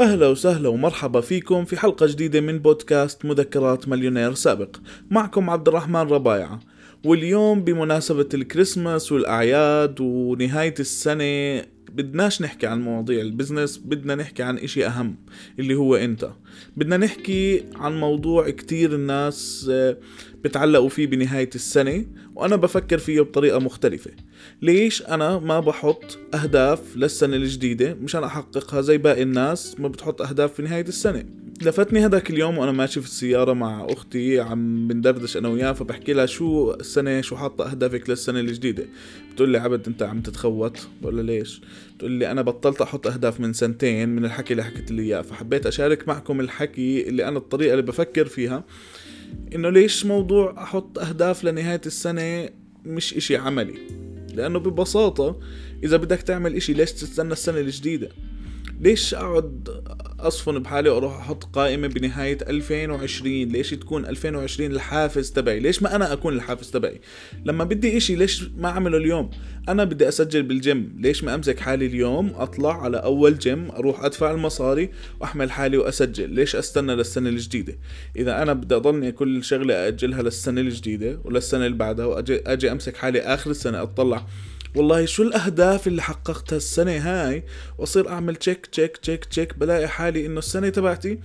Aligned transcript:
أهلا 0.00 0.28
وسهلا 0.28 0.68
ومرحبا 0.68 1.20
فيكم 1.20 1.64
في 1.64 1.76
حلقة 1.76 2.06
جديدة 2.06 2.40
من 2.40 2.58
بودكاست 2.58 3.24
مذكرات 3.24 3.88
مليونير 3.88 4.34
سابق. 4.34 4.76
معكم 5.10 5.50
عبد 5.50 5.68
الرحمن 5.68 6.00
ربايعة. 6.00 6.60
واليوم 7.04 7.64
بمناسبة 7.64 8.28
الكريسماس 8.34 9.12
والأعياد 9.12 10.00
ونهاية 10.00 10.74
السنة 10.80 11.62
بدناش 11.92 12.42
نحكي 12.42 12.66
عن 12.66 12.80
مواضيع 12.82 13.20
ال 13.20 13.26
business 13.26 13.78
بدنا 13.78 14.14
نحكي 14.14 14.42
عن 14.42 14.58
إشي 14.58 14.86
أهم 14.86 15.16
اللي 15.58 15.74
هو 15.74 15.96
أنت. 15.96 16.30
بدنا 16.76 16.96
نحكي 16.96 17.64
عن 17.74 18.00
موضوع 18.00 18.50
كتير 18.50 18.94
الناس 18.94 19.66
آه، 19.70 19.96
بتعلقوا 20.44 20.88
فيه 20.88 21.06
بنهاية 21.06 21.50
السنة 21.54 22.04
وأنا 22.34 22.56
بفكر 22.56 22.98
فيه 22.98 23.20
بطريقة 23.20 23.58
مختلفة. 23.58 24.10
ليش 24.62 25.02
أنا 25.02 25.38
ما 25.38 25.60
بحط 25.60 26.18
أهداف 26.34 26.96
للسنة 26.96 27.36
الجديدة؟ 27.36 27.94
مشان 27.94 28.24
أحققها 28.24 28.80
زي 28.80 28.98
باقي 28.98 29.22
الناس 29.22 29.80
ما 29.80 29.88
بتحط 29.88 30.22
أهداف 30.22 30.54
في 30.54 30.62
نهاية 30.62 30.88
السنة. 30.88 31.24
لفتني 31.62 32.04
هذاك 32.04 32.30
اليوم 32.30 32.58
وأنا 32.58 32.72
ماشي 32.72 33.00
في 33.00 33.06
السيارة 33.06 33.52
مع 33.52 33.86
أختي 33.90 34.40
عم 34.40 34.88
بندردش 34.88 35.36
أنا 35.36 35.48
وياها 35.48 35.72
فبحكي 35.72 36.12
لها 36.12 36.26
شو 36.26 36.74
السنة 36.74 37.20
شو 37.20 37.36
حاطة 37.36 37.70
أهدافك 37.70 38.10
للسنة 38.10 38.40
الجديدة؟ 38.40 38.86
بتقول 39.32 39.48
لي 39.48 39.58
عبد 39.58 39.86
أنت 39.86 40.02
عم 40.02 40.20
تتخوت؟ 40.20 40.88
بقول 41.02 41.16
لها 41.16 41.24
ليش؟ 41.24 41.60
بتقول 41.96 42.10
لي 42.10 42.30
أنا 42.30 42.42
بطلت 42.42 42.80
أحط 42.80 43.06
أهداف 43.06 43.40
من 43.40 43.52
سنتين 43.52 44.08
من 44.08 44.24
الحكي 44.24 44.52
اللي 44.52 44.64
حكيت 44.64 44.90
لي 44.90 45.02
إياه 45.02 45.22
فحبيت 45.22 45.66
أشارك 45.66 46.08
معكم 46.08 46.40
الحكي 46.40 47.08
اللي 47.08 47.28
أنا 47.28 47.38
الطريقة 47.38 47.72
اللي 47.72 47.82
بفكر 47.82 48.26
فيها 48.26 48.64
إنه 49.54 49.70
ليش 49.70 50.06
موضوع 50.06 50.62
أحط 50.62 50.98
أهداف 50.98 51.44
لنهاية 51.44 51.80
السنة 51.86 52.48
مش 52.84 53.14
إشي 53.14 53.36
عملي؟ 53.36 53.74
لأنه 54.34 54.58
ببساطة 54.58 55.40
إذا 55.84 55.96
بدك 55.96 56.22
تعمل 56.22 56.56
إشي 56.56 56.72
ليش 56.72 56.92
تستنى 56.92 57.32
السنة 57.32 57.58
الجديدة؟ 57.60 58.08
ليش 58.82 59.14
أقعد 59.14 59.68
أصفن 60.20 60.58
بحالي 60.58 60.90
وأروح 60.90 61.18
أحط 61.18 61.44
قائمة 61.44 61.88
بنهاية 61.88 62.38
2020 62.48 63.34
ليش 63.34 63.70
تكون 63.70 64.06
2020 64.06 64.72
الحافز 64.72 65.30
تبعي؟ 65.30 65.60
ليش 65.60 65.82
ما 65.82 65.96
أنا 65.96 66.12
أكون 66.12 66.34
الحافز 66.34 66.70
تبعي؟ 66.70 67.00
لما 67.44 67.64
بدي 67.64 67.96
إشي 67.96 68.14
ليش 68.14 68.44
ما 68.56 68.68
أعمله 68.68 68.96
اليوم؟ 68.98 69.30
أنا 69.68 69.84
بدي 69.84 70.08
أسجل 70.08 70.42
بالجيم. 70.42 70.96
ليش 70.98 71.24
ما 71.24 71.34
أمسك 71.34 71.60
حالي 71.60 71.86
اليوم؟ 71.86 72.32
أطلع 72.36 72.82
على 72.82 72.96
أول 72.96 73.38
جيم 73.38 73.70
أروح 73.70 74.04
أدفع 74.04 74.30
المصاري 74.30 74.90
وأحمل 75.20 75.50
حالي 75.50 75.76
وأسجل. 75.76 76.30
ليش 76.30 76.56
أستنى 76.56 76.94
للسنة 76.94 77.28
الجديدة؟ 77.28 77.78
إذا 78.16 78.42
أنا 78.42 78.52
بدي 78.52 78.76
أضلني 78.76 79.12
كل 79.12 79.44
شغلة 79.44 79.88
أجلها 79.88 80.22
للسنة 80.22 80.60
الجديدة 80.60 81.20
وللسنة 81.24 81.66
اللي 81.66 81.76
بعدها 81.76 82.06
واجي 82.06 82.40
أجي 82.46 82.72
أمسك 82.72 82.96
حالي 82.96 83.20
آخر 83.20 83.50
السنة 83.50 83.82
أطلع 83.82 84.26
والله 84.76 85.04
شو 85.04 85.22
الأهداف 85.22 85.86
اللي 85.86 86.02
حققتها 86.02 86.56
السنة 86.56 86.96
هاي؟ 86.96 87.44
وأصير 87.78 88.08
أعمل 88.08 88.36
check 88.36 88.66
check 88.66 88.96
check 88.96 89.24
check 89.24 89.58
بلاقي 89.58 89.88
حالي 89.88 90.26
إنه 90.26 90.38
السنة 90.38 90.68
تبعتي 90.68 91.18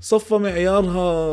صفى 0.00 0.34
معيارها 0.34 1.24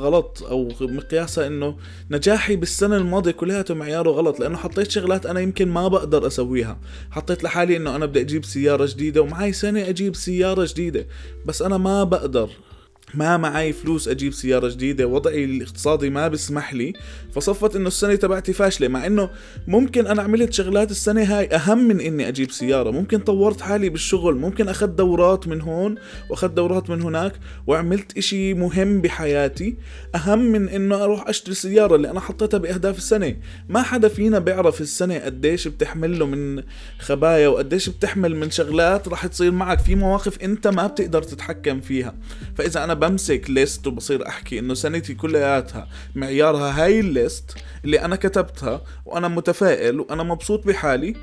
غلط 0.00 0.42
أو 0.42 0.72
مقياسها 0.80 1.46
إنه 1.46 1.76
نجاحي 2.10 2.56
بالسنة 2.56 2.96
الماضية 2.96 3.30
كلياته 3.30 3.74
معياره 3.74 4.10
غلط 4.10 4.40
لأنه 4.40 4.56
حطيت 4.56 4.90
شغلات 4.90 5.26
أنا 5.26 5.40
يمكن 5.40 5.68
ما 5.68 5.88
بقدر 5.88 6.26
أسويها. 6.26 6.78
حطيت 7.10 7.44
لحالي 7.44 7.76
إنه 7.76 7.96
أنا 7.96 8.06
بدي 8.06 8.20
أجيب 8.20 8.44
سيارة 8.44 8.86
جديدة 8.86 9.22
ومعي 9.22 9.52
سنة 9.52 9.88
أجيب 9.88 10.16
سيارة 10.16 10.66
جديدة 10.70 11.06
بس 11.46 11.62
أنا 11.62 11.78
ما 11.78 12.04
بقدر. 12.04 12.50
ما 13.14 13.36
معي 13.36 13.72
فلوس 13.72 14.08
أجيب 14.08 14.32
سيارة 14.32 14.68
جديدة 14.68 15.06
وضعي 15.06 15.44
الاقتصادي 15.44 16.10
ما 16.10 16.28
بسمح 16.28 16.74
لي. 16.74 16.92
فصفت 17.32 17.76
إنه 17.76 17.88
السنة 17.88 18.14
تبعتي 18.14 18.52
فاشلة 18.52 18.88
مع 18.88 19.06
إنه 19.06 19.30
ممكن 19.68 20.06
أنا 20.06 20.22
عملت 20.22 20.52
شغلات 20.52 20.90
السنة 20.90 21.22
هاي 21.22 21.46
أهم 21.46 21.88
من 21.88 22.00
إني 22.00 22.28
أجيب 22.28 22.50
سيارة. 22.50 22.90
ممكن 22.90 23.18
طورت 23.18 23.60
حالي 23.60 23.88
بالشغل 23.88 24.36
ممكن 24.36 24.68
اخذت 24.68 24.90
دورات 24.90 25.48
من 25.48 25.60
هون 25.60 25.94
واخذت 26.30 26.52
دورات 26.52 26.90
من 26.90 27.02
هناك 27.02 27.32
وعملت 27.66 28.18
إشي 28.18 28.54
مهم 28.54 29.00
بحياتي. 29.00 29.76
أهم 30.14 30.38
من 30.38 30.68
إنه 30.68 31.04
أروح 31.04 31.28
أشتري 31.28 31.54
سيارة 31.54 31.96
اللي 31.96 32.10
أنا 32.10 32.20
حطيتها 32.20 32.58
بأهداف 32.58 32.98
السنة. 32.98 33.36
ما 33.68 33.82
حدا 33.82 34.08
فينا 34.08 34.38
بيعرف 34.38 34.80
السنة 34.80 35.18
قديش 35.18 35.68
بتحمل 35.68 36.18
له 36.18 36.26
من 36.26 36.62
خبايا 36.98 37.48
وقديش 37.48 37.88
بتحمل 37.88 38.36
من 38.36 38.50
شغلات 38.50 39.08
راح 39.08 39.26
تصير 39.26 39.50
معك. 39.50 39.78
في 39.78 39.94
مواقف 39.94 40.42
أنت 40.42 40.66
ما 40.66 40.86
بتقدر 40.86 41.22
تتحكم 41.22 41.80
فيها. 41.80 42.14
فإذا 42.56 42.84
أنا 42.84 42.95
بمسك 42.96 43.50
list 43.50 43.86
وبصير 43.86 44.28
أحكي 44.28 44.58
إنه 44.58 44.74
سنتي 44.74 45.14
كلياتها 45.14 45.88
معيارها 46.14 46.84
هاي 46.84 47.00
ال 47.00 47.11
list 47.11 47.54
اللي 47.84 48.00
أنا 48.00 48.16
كتبتها 48.16 48.82
وأنا 49.06 49.28
متفائل 49.28 50.00
وأنا 50.00 50.22
مبسوط 50.22 50.66
بحالي 50.66 51.14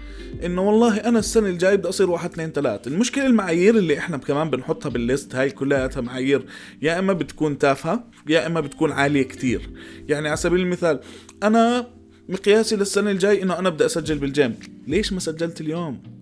إنه 0.45 0.61
والله 0.61 0.97
أنا 0.97 1.19
السنة 1.19 1.47
الجاي 1.47 1.77
بدي 1.77 1.89
أصير 1.89 2.09
واحد 2.09 2.31
اثنين 2.31 2.51
ثلاث 2.51 2.87
المشكلة 2.87 3.25
المعايير 3.25 3.75
اللي 3.77 3.97
إحنا 3.97 4.17
كمان 4.17 4.49
بنحطها 4.49 4.89
بال 4.89 5.04
list 5.04 5.35
هاي 5.35 5.49
كلياتها 5.49 6.01
معايير 6.01 6.45
يا 6.81 6.99
إما 6.99 7.13
بتكون 7.13 7.57
تافهة 7.57 8.03
يا 8.29 8.47
إما 8.47 8.61
بتكون 8.61 8.91
عالية 8.91 9.23
كتير. 9.23 9.69
يعني 10.09 10.27
على 10.27 10.37
سبيل 10.37 10.59
المثال 10.59 10.99
أنا 11.43 11.87
مقياسي 12.29 12.75
للسنة 12.75 13.11
الجاي 13.11 13.43
إنه 13.43 13.59
أنا 13.59 13.69
بدي 13.69 13.85
أسجل 13.85 14.17
بالجيم. 14.17 14.55
ليش 14.87 15.13
ما 15.13 15.19
سجلت 15.19 15.61
اليوم؟ 15.61 16.12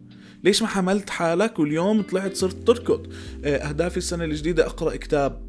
ليش 0.44 0.62
ما 0.62 0.68
حملت 0.68 1.10
حالك 1.10 1.60
واليوم 1.60 2.02
طلعت 2.02 2.36
صرت 2.36 2.68
تركض؟ 2.68 3.14
آه، 3.46 3.58
أهدافي 3.58 3.98
السنة 3.98 4.24
الجديدة 4.24 4.66
أقرأ 4.66 4.96
كتاب 4.96 5.42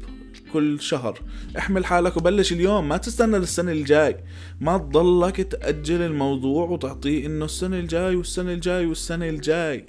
كل 0.53 0.81
شهر. 0.81 1.19
احمل 1.57 1.85
حالك 1.85 2.17
وبلش 2.17 2.53
اليوم 2.53 2.89
ما 2.89 2.97
تستنى 2.97 3.37
للسنة 3.37 3.71
الجاي. 3.71 4.17
ما 4.61 4.77
تضلك 4.77 5.41
تأجل 5.41 6.01
الموضوع 6.01 6.69
وتعطيه 6.69 7.25
إنه 7.25 7.45
السنة 7.45 7.79
الجاي 7.79 8.15
والسنة 8.15 8.53
الجاي 8.53 8.85
والسنة 8.85 9.29
الجاي. 9.29 9.85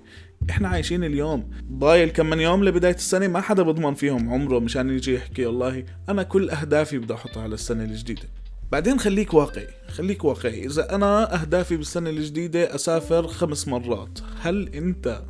إحنا 0.51 0.69
عايشين 0.69 1.05
اليوم. 1.05 1.51
ضايل 1.73 2.11
كم 2.11 2.31
من 2.31 2.41
يوم 2.41 2.65
لبداية 2.65 2.95
السنة 2.95 3.27
ما 3.27 3.41
حدا 3.41 3.63
بضمن 3.63 3.95
فيهم 3.95 4.33
عمره 4.33 4.59
مشان 4.59 4.91
يجي 4.91 5.15
يحكي 5.15 5.47
والله 5.47 5.85
أنا 6.09 6.23
كل 6.23 6.51
أهدافي 6.51 6.99
بدي 6.99 7.15
أحطها 7.15 7.43
على 7.43 7.55
السنة 7.55 7.85
الجديدة. 7.85 8.29
بعدين 8.73 8.99
خليك 8.99 9.35
واقعي 9.35 9.69
خليك 9.89 10.25
واقعي. 10.25 10.67
إذا 10.67 10.95
أنا 10.95 11.43
أهدافي 11.43 11.77
بالسنة 11.77 12.11
الجديدة 12.11 12.75
أسافر 12.75 13.27
خمس 13.27 13.69
مرات 13.69 14.19
هل 14.41 14.69
أنت 14.69 15.23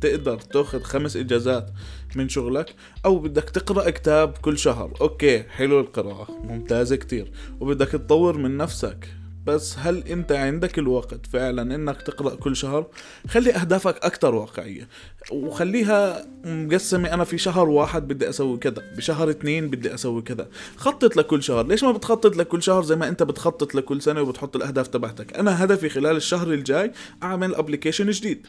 تقدر 0.00 0.38
تأخذ 0.38 0.82
خمس 0.82 1.16
إجازات 1.16 1.70
من 2.16 2.28
شغلك؟ 2.28 2.74
أو 3.04 3.18
بدك 3.18 3.50
تقرأ 3.50 3.90
كتاب 3.90 4.32
كل 4.38 4.58
شهر؟ 4.58 4.94
أوكي 5.00 5.42
حلو 5.42 5.80
القراءة 5.80 6.28
ممتازة 6.44 6.96
كتير. 6.96 7.32
وبدك 7.60 7.88
تطور 7.88 8.38
من 8.38 8.56
نفسك. 8.56 9.08
بس 9.46 9.78
هل 9.78 10.04
انت 10.08 10.32
عندك 10.32 10.78
الوقت 10.78 11.26
فعلا 11.32 11.74
إنك 11.74 12.02
تقرأ 12.02 12.34
كل 12.34 12.56
شهر؟ 12.56 12.86
خلي 13.28 13.54
أهدافك 13.54 14.04
أكتر 14.04 14.34
واقعية 14.34 14.88
وخليها 15.32 16.26
مقسمة. 16.44 17.14
أنا 17.14 17.24
في 17.24 17.38
شهر 17.38 17.68
واحد 17.68 18.08
بدي 18.08 18.28
أسوي 18.28 18.58
كذا 18.58 18.82
بشهر 18.96 19.30
اثنين 19.30 19.70
بدي 19.70 19.94
أسوي 19.94 20.22
كذا. 20.22 20.48
خطط 20.76 21.16
لكل 21.16 21.42
شهر. 21.42 21.66
ليش 21.66 21.84
ما 21.84 21.92
بتخطط 21.92 22.36
لكل 22.36 22.62
شهر 22.62 22.82
زي 22.82 22.96
ما 22.96 23.08
أنت 23.08 23.22
بتخطط 23.22 23.74
لكل 23.74 24.02
سنة 24.02 24.22
وبتحط 24.22 24.56
الأهداف 24.56 24.88
تبعتك؟ 24.88 25.36
أنا 25.38 25.64
هدفي 25.64 25.88
خلال 25.88 26.16
الشهر 26.16 26.52
الجاي 26.52 26.92
أعمل 27.22 27.54
ابلكيشن 27.54 28.10
جديد 28.10 28.46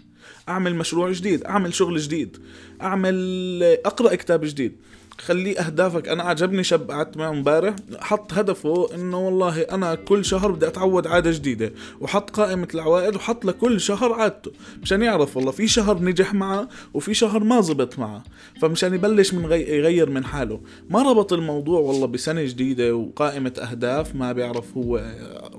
أعمل 0.49 0.75
مشروع 0.75 1.11
جديد 1.11 1.43
أعمل 1.43 1.73
شغل 1.73 1.97
جديد 1.97 2.37
أعمل 2.81 3.77
أقرأ 3.85 4.15
كتاب 4.15 4.45
جديد. 4.45 4.77
خليه 5.21 5.59
أهدافك. 5.59 6.07
أنا 6.07 6.23
عجبني 6.23 6.63
شاب 6.63 6.91
قعدت 6.91 7.17
معه 7.17 7.29
امبارح. 7.29 7.75
حط 7.99 8.33
هدفه 8.33 8.95
إنه 8.95 9.19
والله 9.19 9.61
أنا 9.61 9.95
كل 9.95 10.25
شهر 10.25 10.51
بدي 10.51 10.67
أتعود 10.67 11.07
عادة 11.07 11.31
جديدة. 11.31 11.73
وحط 12.01 12.29
قائمة 12.29 12.67
العوائد 12.73 13.15
وحط 13.15 13.45
لكل 13.45 13.81
شهر 13.81 14.13
عادته. 14.13 14.51
مشان 14.81 15.01
يعرف 15.01 15.37
والله 15.37 15.51
في 15.51 15.67
شهر 15.67 16.03
نجح 16.03 16.33
معه 16.33 16.67
وفي 16.93 17.13
شهر 17.13 17.43
ما 17.43 17.61
زبط 17.61 17.99
معه. 17.99 18.23
فمشان 18.61 18.93
يبلش 18.93 19.33
من 19.33 19.45
غي... 19.45 19.77
يغير 19.77 20.09
من 20.09 20.25
حاله. 20.25 20.61
ما 20.89 21.01
ربط 21.01 21.33
الموضوع 21.33 21.79
والله 21.79 22.07
بسنة 22.07 22.43
جديدة 22.43 22.95
وقائمة 22.95 23.53
أهداف 23.71 24.15
ما 24.15 24.31
بيعرف 24.31 24.77
هو 24.77 25.11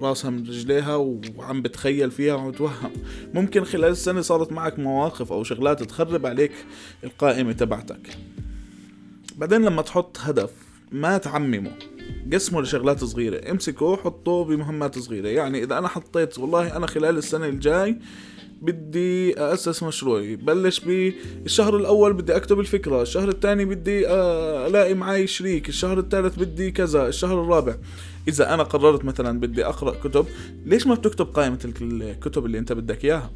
راسها 0.03 0.31
من 0.31 0.39
رجليها 0.39 0.97
وعم 1.37 1.63
بتخيل 1.63 2.11
فيها 2.11 2.35
وعم 2.35 2.51
بتوهم 2.51 2.91
ممكن 3.35 3.65
خلال 3.65 3.91
السنة 3.91 4.21
صارت 4.21 4.53
معك 4.53 4.79
مواقف 4.79 5.33
أو 5.33 5.45
شغلات 5.45 5.83
تخرب 5.83 6.27
عليك 6.27 6.53
القائمة 7.05 7.53
تبعتك. 7.53 8.17
بعدين 9.39 9.65
لما 9.65 9.83
تحط 9.83 10.19
هدف 10.21 10.51
ما 10.93 11.19
تعممه 11.19 11.73
قسمه 12.33 12.63
لشغلات 12.63 13.05
صغيرة 13.05 13.51
امسكه 13.51 13.97
حطه 13.97 14.45
بمهمات 14.45 14.99
صغيرة. 14.99 15.29
يعني 15.29 15.63
إذا 15.63 15.79
أنا 15.79 15.89
حطيت 15.89 16.39
والله 16.39 16.77
أنا 16.77 16.87
خلال 16.87 17.19
السنة 17.19 17.47
الجاي 17.47 17.99
بدي 18.63 19.41
أسس 19.41 19.83
مشروعي 19.83 20.37
بلش 20.37 20.81
بالشهر 20.81 21.77
الأول 21.77 22.13
بدي 22.13 22.37
أكتب 22.37 22.61
الفكرة 22.61 23.03
الشهر 23.03 23.29
الثاني 23.29 23.65
بدي 23.65 24.09
ألاقي 24.67 24.95
معي 24.95 25.27
شريك 25.27 25.69
الشهر 25.69 25.99
الثالث 25.99 26.39
بدي 26.39 26.71
كذا 26.71 27.09
الشهر 27.09 27.43
الرابع. 27.43 27.77
إذا 28.29 28.55
أنا 28.55 28.63
قررت 28.63 29.05
مثلا 29.05 29.41
بدي 29.41 29.67
أقرأ 29.67 29.91
كتب 29.91 30.27
ليش 30.67 30.87
ما 30.87 30.95
بتكتب 30.95 31.27
قائمة 31.27 31.59
الكتب 31.65 32.47
اللي 32.47 32.59
أنت 32.59 32.73
بدك 32.73 33.05
إياها؟ 33.05 33.31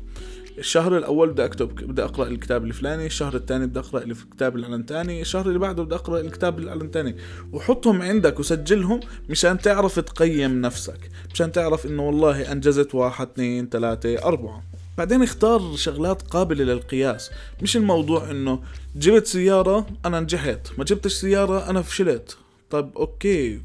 الشهر 0.58 0.99
الأول 0.99 1.31
بدي 1.31 1.44
أكتب 1.44 1.75
بدي 1.75 2.04
أقرأ 2.04 2.26
الكتاب 2.26 2.64
الفلاني 2.64 3.06
الشهر 3.06 3.34
الثاني 3.34 3.66
بدي 3.66 3.78
أقرأ 3.78 4.02
الكتاب 4.02 4.56
العلنتاني 4.56 5.20
الشهر 5.20 5.46
اللي 5.46 5.58
بعده 5.58 5.82
بدي 5.82 5.94
أقرأ 5.94 6.20
الكتاب 6.20 6.58
العلنتاني 6.58 7.16
وحطهم 7.52 8.02
عندك 8.02 8.40
وسجلهم 8.40 9.00
مشان 9.28 9.58
تعرف 9.58 10.00
تقيم 10.00 10.60
نفسك 10.60 11.10
مشان 11.34 11.52
تعرف 11.52 11.87
إنه 11.87 12.06
والله 12.06 12.52
أنجزت 12.52 12.94
واحد 12.94 13.28
اثنين 13.28 13.69
ثلاثة 13.69 14.25
أربعة. 14.25 14.62
بعدين 14.99 15.22
اختار 15.22 15.76
شغلات 15.76 16.22
قابلة 16.22 16.64
للقياس 16.64 17.31
مش 17.62 17.76
الموضوع 17.76 18.31
إنه 18.31 18.62
جبت 18.96 19.26
سيارة 19.26 19.87
أنا 20.06 20.20
نجحت 20.20 20.69
ما 20.78 20.84
جبتش 20.84 21.12
سيارة 21.12 21.70
أنا 21.70 21.82
فشلت. 21.82 22.37
طيب 22.70 22.90
أوكي. 22.96 23.60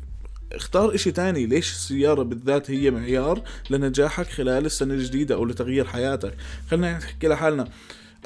اختار 0.53 0.95
إشي 0.95 1.11
تاني. 1.11 1.45
ليش 1.45 1.71
السيارة 1.71 2.23
بالذات 2.23 2.71
هي 2.71 2.91
معيار 2.91 3.41
لنجاحك 3.69 4.27
خلال 4.27 4.65
السنة 4.65 4.93
الجديدة 4.93 5.35
أو 5.35 5.45
لتغيير 5.45 5.85
حياتك؟ 5.85 6.33
خلينا 6.71 6.97
نحكي 6.97 7.27
لحالنا. 7.27 7.67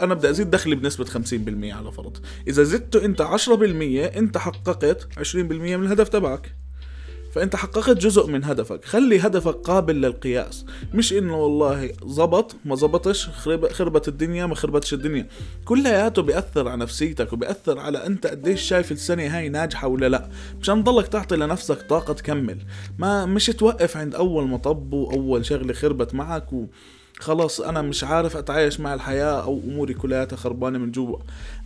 أنا 0.02 0.14
بدي 0.14 0.30
أزيد 0.30 0.52
دخلي 0.52 0.76
بنسبة 0.76 1.06
50% 1.06 1.74
على 1.74 1.92
فرض. 1.92 2.18
إذا 2.48 2.64
زدته 2.64 3.06
أنت 3.06 3.22
10% 3.22 4.18
أنت 4.18 4.38
حققت 4.38 5.08
20% 5.18 5.36
من 5.36 5.86
الهدف 5.86 6.10
تبعك. 6.10 6.56
فأنت 7.32 7.56
حققت 7.56 7.98
جزء 7.98 8.28
من 8.28 8.44
هدفك. 8.44 8.86
خلي 8.86 9.20
هدفك 9.20 9.56
قابل 9.56 10.02
للقياس. 10.02 10.66
مش 10.94 11.14
إنه 11.14 11.38
والله 11.38 11.92
زبط 12.06 12.56
ما 12.66 12.76
زبطش 12.76 13.30
خربت 13.72 14.08
الدنيا 14.08 14.46
ما 14.46 14.56
خربتش 14.56 14.94
الدنيا. 14.94 15.28
كلياته 15.66 16.22
بيأثر 16.22 16.68
على 16.68 16.80
نفسيتك 16.82 17.34
وبيأثر 17.34 17.80
على 17.80 18.06
أنت 18.06 18.28
قديش 18.28 18.62
شايف 18.62 18.92
السنة 18.92 19.38
هاي 19.38 19.50
ناجحة 19.50 19.88
ولا 19.88 20.10
لأ. 20.10 20.30
مشان 20.62 20.84
تضلك 20.84 21.08
تعطي 21.08 21.36
لنفسك 21.36 21.82
طاقة 21.82 22.14
تكمل. 22.14 22.58
ما 23.00 23.26
مش 23.26 23.46
توقف 23.46 23.98
عند 23.98 24.16
أول 24.16 24.48
مطب 24.48 24.94
وأول 24.94 25.46
شغلة 25.46 25.74
خربت 25.74 26.14
معك 26.14 26.54
و 26.54 26.66
خلاص 27.22 27.62
أنا 27.62 27.82
مش 27.82 28.04
عارف 28.04 28.38
أتعايش 28.38 28.80
مع 28.80 28.94
الحياة 28.94 29.44
أو 29.44 29.62
أموري 29.68 29.94
كلها 29.94 30.28
خربانة 30.36 30.78
من 30.78 30.92
جوا. 30.92 31.18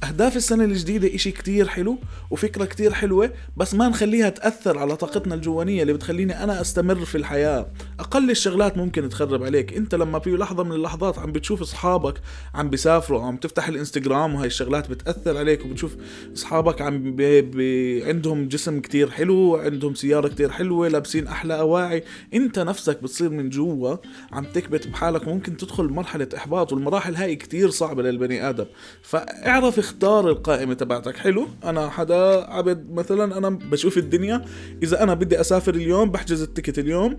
أهداف 0.03 0.35
السنة 0.35 0.63
الجديدة 0.63 1.15
إشي 1.15 1.31
كتير 1.31 1.67
حلو 1.67 1.97
وفكرة 2.31 2.65
كتير 2.65 2.93
حلوة 2.93 3.31
بس 3.57 3.73
ما 3.73 3.87
نخليها 3.89 4.29
تأثر 4.29 4.77
على 4.77 4.95
طاقتنا 4.95 5.35
الجوانية 5.35 5.81
اللي 5.81 5.93
بتخليني 5.93 6.43
أنا 6.43 6.61
أستمر 6.61 7.05
في 7.05 7.17
الحياة. 7.17 7.67
أقل 7.99 8.31
الشغلات 8.31 8.77
ممكن 8.77 9.09
تخرب 9.09 9.43
عليك. 9.43 9.73
أنت 9.73 9.95
لما 9.95 10.19
في 10.19 10.29
لحظة 10.29 10.63
من 10.63 10.71
اللحظات 10.71 11.19
عم 11.19 11.31
بتشوف 11.31 11.61
أصحابك 11.61 12.21
عم 12.55 12.69
بيسافروا 12.69 13.21
عم 13.23 13.37
تفتح 13.37 13.67
الإنستغرام 13.67 14.35
وهي 14.35 14.47
الشغلات 14.47 14.89
بتأثر 14.89 15.37
عليك 15.37 15.65
وبتشوف 15.65 15.95
أصحابك 16.33 16.81
عم 16.81 17.15
بي 17.15 17.41
بي 17.41 18.03
عندهم 18.05 18.47
جسم 18.47 18.79
كتير 18.79 19.09
حلو 19.09 19.55
عندهم 19.55 19.95
سيارة 19.95 20.27
كتير 20.27 20.49
حلوة 20.51 20.87
لابسين 20.87 21.27
أحلى 21.27 21.59
أواعي. 21.59 22.03
أنت 22.33 22.59
نفسك 22.59 23.03
بتصير 23.03 23.29
من 23.29 23.49
جوا 23.49 23.95
عم 24.31 24.45
تكبت 24.45 24.87
بحالك 24.87 25.27
ممكن 25.27 25.44
تدخل 25.53 25.83
مرحلة 25.83 26.27
إحباط 26.37 26.73
والمراحل 26.73 27.15
هاي 27.15 27.35
كتير 27.35 27.69
صعبة 27.69 28.03
للبني 28.03 28.49
آدم. 28.49 28.65
فاعرف 29.01 29.79
اختار 29.79 30.29
القائمة 30.29 30.73
تبعتك. 30.73 31.15
حلو؟ 31.15 31.47
أنا 31.63 31.89
حدا 31.89 32.51
عبد 32.51 32.91
مثلا 32.91 33.37
أنا 33.37 33.49
بشوف 33.49 33.97
الدنيا. 33.97 34.45
إذا 34.83 35.03
أنا 35.03 35.13
بدي 35.13 35.41
أسافر 35.41 35.75
اليوم 35.75 36.11
بحجز 36.11 36.41
ال 36.41 36.47
ticket 36.47 36.79
اليوم 36.79 37.15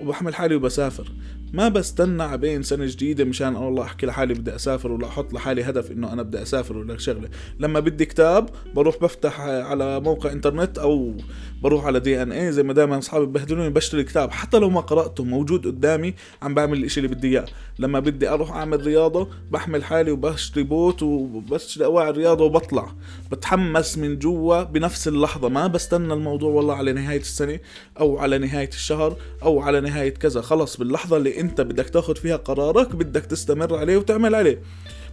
وبحمل 0.00 0.34
حالي 0.34 0.54
وبسافر. 0.54 1.12
ما 1.52 1.68
بستنى 1.68 2.22
عبين 2.22 2.62
سنة 2.62 2.86
جديدة 2.86 3.24
مشان 3.24 3.56
والله 3.56 3.82
أحكي 3.82 4.06
لحالي 4.06 4.34
بدي 4.34 4.54
أسافر 4.54 4.92
ولا 4.92 5.06
أحط 5.06 5.32
لحالي 5.32 5.62
هدف 5.62 5.90
إنه 5.90 6.12
أنا 6.12 6.22
بدي 6.22 6.42
أسافر 6.42 6.76
ولا 6.76 6.98
شغلة. 6.98 7.28
لما 7.60 7.80
بدي 7.80 8.04
كتاب 8.04 8.48
بروح 8.74 8.96
بفتح 9.02 9.40
على 9.40 10.00
موقع 10.00 10.32
إنترنت 10.32 10.78
أو 10.78 11.14
بروح 11.62 11.86
على 11.86 12.00
دي 12.00 12.22
إن 12.22 12.32
اي 12.32 12.52
زي 12.52 12.62
ما 12.62 12.72
دائما 12.72 12.98
أصحابي 12.98 13.26
ببهدلوني 13.26 13.70
بشتري 13.70 14.04
كتاب. 14.04 14.30
حتى 14.30 14.58
لو 14.58 14.70
ما 14.70 14.80
قرأته 14.80 15.24
موجود 15.24 15.66
قدامي 15.66 16.14
عم 16.42 16.54
بعمل 16.54 16.78
الإشي 16.78 17.00
اللي 17.00 17.14
بدي 17.14 17.28
إياه. 17.28 17.46
لما 17.78 18.00
بدي 18.00 18.28
أروح 18.28 18.52
أعمل 18.52 18.86
رياضة 18.86 19.28
بحمل 19.50 19.84
حالي 19.84 20.10
وبشتري 20.10 20.62
بوت 20.62 21.02
وبشتري 21.02 21.84
أواعي 21.84 22.10
الرياضة 22.10 22.44
وبطلع. 22.44 22.92
بتحمس 23.32 23.98
من 23.98 24.18
جوا 24.18 24.62
بنفس 24.62 25.08
اللحظة. 25.08 25.48
ما 25.48 25.66
بستنى 25.66 26.12
الموضوع 26.12 26.50
والله 26.50 26.74
على 26.74 26.92
نهاية 26.92 27.20
السنة 27.20 27.58
أو 28.00 28.18
على 28.18 28.38
نهاية 28.38 28.68
الشهر 28.68 29.16
أو 29.42 29.60
على 29.60 29.80
نهاية 29.80 30.14
كذا. 30.14 30.40
خلص 30.40 30.76
باللحظة 30.76 31.16
اللي 31.16 31.35
انت 31.40 31.60
بدك 31.60 31.90
تاخد 31.90 32.18
فيها 32.18 32.36
قرارك 32.36 32.96
بدك 32.96 33.22
تستمر 33.26 33.76
عليه 33.76 33.96
وتعمل 33.96 34.34
عليه. 34.34 34.62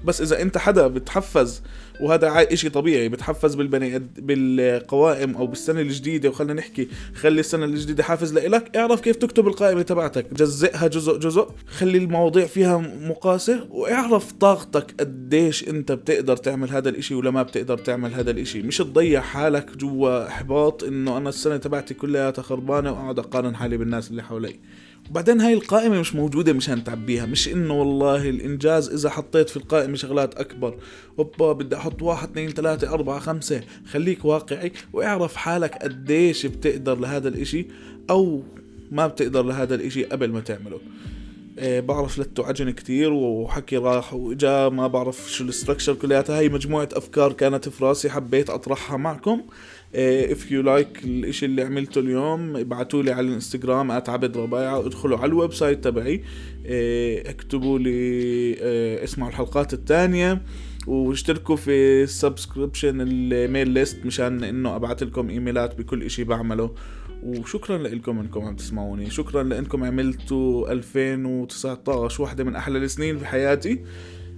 بس 0.05 0.21
إذا 0.21 0.41
انت 0.41 0.57
حدا 0.57 0.87
بتحفز 0.87 1.61
وهذا 2.01 2.53
إشي 2.53 2.69
طبيعي 2.69 3.09
بتحفز 3.09 3.55
بالبني 3.55 3.99
بالقوائم 3.99 5.35
أو 5.35 5.47
بالسنة 5.47 5.81
الجديدة 5.81 6.29
وخلينا 6.29 6.53
نحكي 6.53 6.87
خلي 7.15 7.39
السنة 7.39 7.65
الجديدة 7.65 8.03
حافز 8.03 8.33
لإلك 8.33 8.77
اعرف 8.77 9.01
كيف 9.01 9.15
تكتب 9.15 9.47
القائمة 9.47 9.81
تبعتك. 9.81 10.33
جزئها 10.33 10.87
جزء 10.87 11.17
جزء 11.17 11.47
خلي 11.67 11.97
المواضيع 11.97 12.45
فيها 12.45 12.77
مقاسة 13.01 13.67
واعرف 13.69 14.31
طاقتك 14.31 14.95
قديش 14.99 15.69
انت 15.69 15.91
بتقدر 15.91 16.37
تعمل 16.37 16.69
هذا 16.69 16.89
الإشي 16.89 17.15
ولا 17.15 17.31
ما 17.31 17.43
بتقدر 17.43 17.77
تعمل 17.77 18.13
هذا 18.13 18.31
الإشي. 18.31 18.61
مش 18.61 18.77
تضيع 18.77 19.21
حالك 19.21 19.77
جوا 19.77 20.27
إحباط 20.27 20.83
إنه 20.83 21.17
أنا 21.17 21.29
السنة 21.29 21.57
تبعتي 21.57 21.93
كلها 21.93 22.31
خربانة 22.31 22.91
وأقعد 22.91 23.19
أقارن 23.19 23.55
حالي 23.55 23.77
بالناس 23.77 24.11
اللي 24.11 24.23
حوالي 24.23 24.59
وبعدين 25.13 25.41
هاي 25.41 25.53
القائمة 25.53 25.99
مش 25.99 26.15
موجودة 26.15 26.53
مشان 26.53 26.83
تعبيها 26.83 27.25
مش 27.25 27.47
إنه 27.47 27.73
والله 27.73 28.29
الإنجاز 28.29 28.89
إذا 28.89 29.09
حطيت 29.09 29.49
في 29.49 29.57
القائمة 29.57 29.95
شغلات 29.95 30.35
أكبر 30.35 30.77
أوبا 31.19 31.53
بدي 31.53 31.75
أحط 31.75 32.01
واحد 32.01 32.29
اثنين 32.29 32.49
ثلاثة 32.49 32.93
أربعة 32.93 33.19
خمسة 33.19 33.61
خليك 33.85 34.25
واقعي 34.25 34.71
واعرف 34.93 35.35
حالك 35.35 35.75
قديش 35.75 36.45
بتقدر 36.45 36.99
لهذا 36.99 37.27
الإشي 37.27 37.67
أو 38.09 38.43
ما 38.91 39.07
بتقدر 39.07 39.43
لهذا 39.43 39.75
الإشي 39.75 40.03
قبل 40.03 40.31
ما 40.31 40.39
تعمله. 40.39 40.79
إيه 41.57 41.79
بعرف 41.79 42.19
لت 42.19 42.43
وعجن 42.43 42.69
كتير 42.69 43.13
وحكي 43.13 43.77
راح 43.77 44.13
وإجا 44.13 44.69
ما 44.69 44.87
بعرف 44.87 45.31
شو 45.31 45.43
ال 45.43 45.48
structure 45.48 45.93
كلياتها 45.93 46.39
هاي 46.39 46.49
مجموعة 46.49 46.89
أفكار 46.93 47.33
كانت 47.33 47.69
في 47.69 47.85
راسي 47.85 48.09
حبيت 48.09 48.49
أطرحها 48.49 48.97
معكم. 48.97 49.41
if 49.95 50.51
you 50.51 50.61
like 50.61 51.03
الإشي 51.03 51.45
اللي 51.45 51.61
عملته 51.61 51.99
اليوم 51.99 52.57
ابعتوا 52.57 53.03
لي 53.03 53.11
على 53.11 53.27
الإنستغرام 53.27 53.91
@عبد 53.91 54.37
ربايعه 54.37 54.85
ادخلوا 54.85 55.17
على 55.17 55.29
ال 55.29 55.53
website 55.53 55.83
تبعي 55.83 56.23
إيه 56.65 57.29
اكتبوا 57.29 57.79
لي 57.79 57.89
إيه 57.89 59.03
اسمعوا 59.03 59.29
الحلقات 59.29 59.73
الثانية 59.73 60.41
واشتركوا 60.87 61.55
في 61.55 62.03
ال 62.03 62.11
subscription 62.11 62.97
ال 63.01 63.15
mail 63.15 63.69
list 63.69 64.05
مشان 64.05 64.43
إنه 64.43 64.75
أبعث 64.75 65.03
لكم 65.03 65.29
إيميلات 65.29 65.77
بكل 65.77 66.03
إشي 66.03 66.23
بعمله. 66.23 66.75
وشكرا 67.23 67.77
لكم 67.77 68.19
إنكم 68.19 68.41
عم 68.41 68.55
تسمعوني. 68.55 69.09
شكرا 69.09 69.43
لإنكم 69.43 69.83
عملتوا 69.83 70.71
2019 70.71 72.21
واحدة 72.21 72.43
من 72.43 72.55
أحلى 72.55 72.77
السنين 72.77 73.17
في 73.17 73.25
حياتي. 73.25 73.83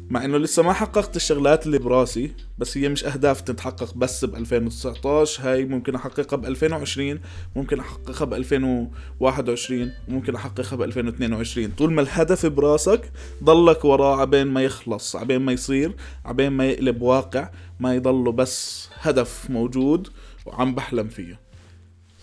مع 0.09 0.25
إنه 0.25 0.37
لسه 0.37 0.63
ما 0.63 0.73
حققت 0.73 1.15
الشغلات 1.15 1.65
اللي 1.65 1.77
براسي 1.79 2.31
بس 2.57 2.77
هي 2.77 2.89
مش 2.89 3.05
أهداف 3.05 3.41
تتحقق 3.41 3.93
بس 3.93 4.25
ب 4.25 4.35
2019 4.35 5.43
هاي 5.43 5.65
ممكن 5.65 5.95
أحققها 5.95 6.37
ب 6.37 6.45
2020 6.45 7.19
ممكن 7.55 7.79
أحققها 7.79 8.25
ب 8.25 8.33
2021 8.33 9.91
وممكن 10.07 10.35
أحققها 10.35 10.75
ب 10.75 10.81
2022 10.81 11.71
طول 11.71 11.93
ما 11.93 12.01
الهدف 12.01 12.45
براسك 12.45 13.11
ضلك 13.43 13.85
وراه 13.85 14.21
عبين 14.21 14.47
ما 14.47 14.63
يخلص 14.63 15.15
عبين 15.15 15.41
ما 15.41 15.51
يصير 15.51 15.95
عبين 16.25 16.49
ما 16.51 16.65
يقلب 16.65 17.01
واقع 17.01 17.49
ما 17.79 17.95
يضله 17.95 18.31
بس 18.31 18.89
هدف 19.01 19.49
موجود 19.49 20.07
وعم 20.45 20.75
بحلم 20.75 21.07
فيه. 21.07 21.39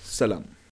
سلام. 0.05 0.45